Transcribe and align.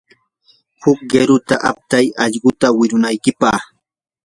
huk 0.83 0.99
qiruta 1.09 1.55
aptay 1.69 2.05
allquta 2.23 2.67
wirunaykipaq. 2.77 3.59